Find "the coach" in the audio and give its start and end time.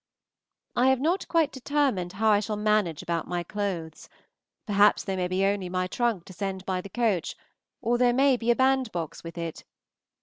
6.81-7.35